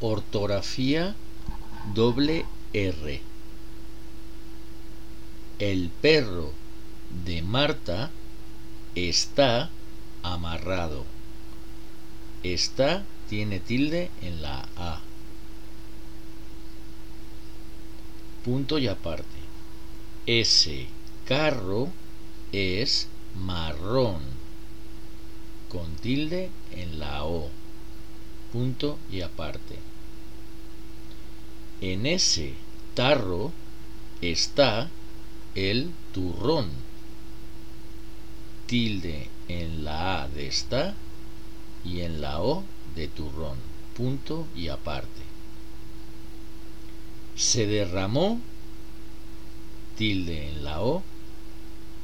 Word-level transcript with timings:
Ortografía 0.00 1.16
doble 1.94 2.44
R. 2.74 3.22
El 5.58 5.90
perro 6.02 6.52
de 7.24 7.40
Marta 7.40 8.10
está 8.94 9.70
amarrado. 10.22 11.06
Está 12.42 13.04
tiene 13.30 13.58
tilde 13.58 14.10
en 14.20 14.42
la 14.42 14.68
A. 14.76 15.00
Punto 18.44 18.78
y 18.78 18.88
aparte. 18.88 19.24
Ese 20.26 20.88
carro 21.24 21.88
es 22.52 23.08
marrón. 23.34 24.20
Con 25.70 25.96
tilde 25.96 26.50
en 26.72 26.98
la 26.98 27.24
O. 27.24 27.50
Punto 28.56 28.98
y 29.12 29.20
aparte. 29.20 29.76
En 31.82 32.06
ese 32.06 32.54
tarro 32.94 33.52
está 34.22 34.88
el 35.54 35.90
turrón. 36.14 36.70
Tilde 38.66 39.28
en 39.48 39.84
la 39.84 40.22
A 40.22 40.28
de 40.28 40.46
está 40.46 40.94
y 41.84 42.00
en 42.00 42.22
la 42.22 42.40
O 42.40 42.64
de 42.94 43.08
turrón. 43.08 43.58
Punto 43.94 44.46
y 44.56 44.68
aparte. 44.68 45.20
Se 47.36 47.66
derramó, 47.66 48.40
tilde 49.98 50.48
en 50.48 50.64
la 50.64 50.80
O, 50.80 51.02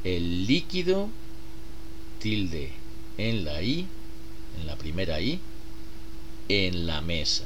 el 0.05 0.47
líquido, 0.47 1.09
tilde 2.19 2.73
en 3.17 3.47
la 3.47 3.63
I, 3.63 3.87
en 4.61 4.67
la 4.67 4.77
primera 4.77 5.19
I, 5.19 5.41
en 6.49 6.87
la 6.87 7.01
mesa. 7.01 7.45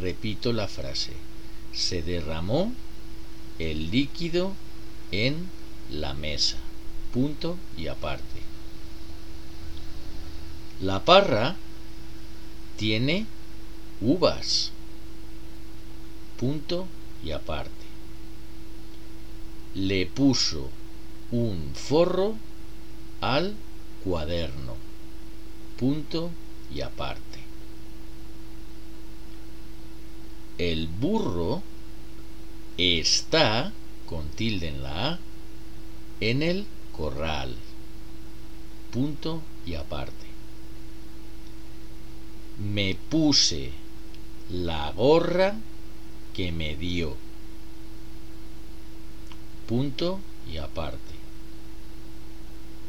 Repito 0.00 0.52
la 0.52 0.68
frase. 0.68 1.12
Se 1.72 2.02
derramó 2.02 2.72
el 3.58 3.90
líquido 3.90 4.54
en 5.12 5.48
la 5.90 6.14
mesa. 6.14 6.56
Punto 7.12 7.56
y 7.76 7.86
aparte. 7.86 8.42
La 10.80 11.04
parra 11.04 11.56
tiene 12.76 13.26
uvas. 14.00 14.72
Punto 16.36 16.86
y 17.24 17.30
aparte. 17.30 17.70
Le 19.74 20.06
puso 20.06 20.68
un 21.30 21.72
forro 21.74 22.36
al 23.20 23.54
cuaderno. 24.02 24.74
Punto 25.78 26.30
y 26.74 26.80
aparte. 26.80 27.43
El 30.58 30.88
burro 30.88 31.62
está, 32.78 33.72
con 34.06 34.28
tilde 34.30 34.68
en 34.68 34.82
la 34.82 35.12
A, 35.12 35.18
en 36.20 36.42
el 36.42 36.66
corral. 36.96 37.56
Punto 38.92 39.42
y 39.66 39.74
aparte 39.74 40.24
me 42.58 42.94
puse 42.94 43.72
la 44.48 44.92
gorra 44.92 45.56
que 46.32 46.52
me 46.52 46.76
dio. 46.76 47.16
Punto 49.66 50.20
y 50.50 50.58
aparte. 50.58 51.14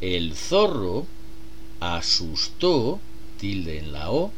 El 0.01 0.35
zorro 0.35 1.07
asustó, 1.79 2.99
tilde 3.39 3.79
en 3.79 3.91
la 3.91 4.11
O, 4.11 4.31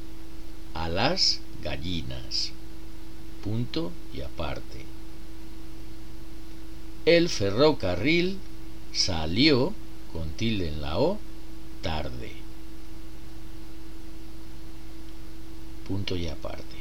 a 0.73 0.87
las 0.87 1.41
gallinas. 1.61 2.51
Punto 3.43 3.91
y 4.13 4.21
aparte. 4.21 4.85
El 7.05 7.29
ferrocarril 7.29 8.37
salió, 8.91 9.73
con 10.11 10.29
tilde 10.31 10.67
en 10.69 10.81
la 10.81 10.99
O, 10.99 11.19
tarde. 11.81 12.47
punto 15.87 16.17
y 16.17 16.27
aparte. 16.27 16.75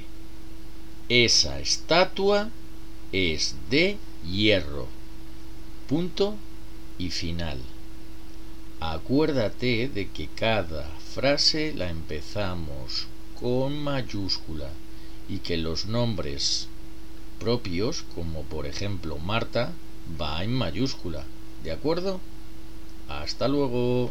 Esa 1.08 1.60
estatua 1.60 2.50
es 3.12 3.54
de 3.70 3.98
hierro. 4.28 4.88
Punto 5.88 6.34
y 6.98 7.10
final. 7.10 7.60
Acuérdate 8.80 9.88
de 9.88 10.08
que 10.10 10.28
cada 10.28 10.88
frase 11.14 11.72
la 11.74 11.88
empezamos 11.88 13.06
con 13.38 13.78
mayúscula 13.78 14.70
y 15.28 15.38
que 15.38 15.56
los 15.56 15.86
nombres 15.86 16.68
propios, 17.38 18.04
como 18.14 18.42
por 18.42 18.66
ejemplo 18.66 19.18
Marta, 19.18 19.72
va 20.20 20.42
en 20.42 20.52
mayúscula. 20.52 21.24
¿De 21.62 21.72
acuerdo? 21.72 22.20
Hasta 23.08 23.48
luego. 23.48 24.10